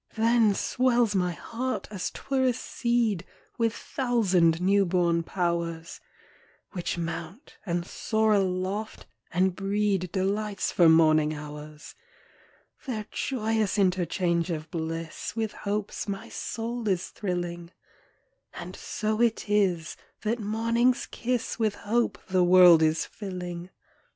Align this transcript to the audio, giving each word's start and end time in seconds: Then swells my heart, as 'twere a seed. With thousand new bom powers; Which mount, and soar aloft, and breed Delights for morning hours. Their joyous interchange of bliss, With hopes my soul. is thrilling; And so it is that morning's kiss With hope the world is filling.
Then 0.15 0.55
swells 0.55 1.13
my 1.13 1.33
heart, 1.33 1.87
as 1.91 2.09
'twere 2.09 2.45
a 2.45 2.53
seed. 2.53 3.23
With 3.59 3.71
thousand 3.75 4.59
new 4.59 4.83
bom 4.83 5.21
powers; 5.21 5.99
Which 6.71 6.97
mount, 6.97 7.57
and 7.67 7.85
soar 7.85 8.33
aloft, 8.33 9.05
and 9.31 9.55
breed 9.55 10.11
Delights 10.11 10.71
for 10.71 10.89
morning 10.89 11.35
hours. 11.35 11.93
Their 12.87 13.05
joyous 13.11 13.77
interchange 13.77 14.49
of 14.49 14.71
bliss, 14.71 15.35
With 15.35 15.51
hopes 15.51 16.07
my 16.07 16.29
soul. 16.29 16.87
is 16.89 17.09
thrilling; 17.09 17.69
And 18.55 18.75
so 18.75 19.21
it 19.21 19.47
is 19.49 19.97
that 20.23 20.39
morning's 20.39 21.05
kiss 21.05 21.59
With 21.59 21.75
hope 21.75 22.17
the 22.27 22.43
world 22.43 22.81
is 22.81 23.05
filling. 23.05 23.69